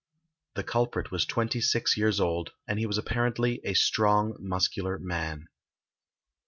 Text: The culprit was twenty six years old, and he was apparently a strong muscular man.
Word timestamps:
The 0.55 0.63
culprit 0.63 1.11
was 1.11 1.27
twenty 1.27 1.61
six 1.61 1.95
years 1.95 2.19
old, 2.19 2.53
and 2.67 2.79
he 2.79 2.87
was 2.87 2.97
apparently 2.97 3.61
a 3.63 3.75
strong 3.75 4.35
muscular 4.39 4.97
man. 4.97 5.45